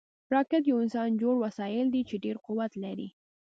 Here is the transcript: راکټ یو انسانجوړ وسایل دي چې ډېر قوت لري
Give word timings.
راکټ 0.33 0.63
یو 0.69 0.77
انسانجوړ 0.83 1.35
وسایل 1.39 1.87
دي 1.93 2.01
چې 2.09 2.15
ډېر 2.23 2.35
قوت 2.45 2.71
لري 2.83 3.07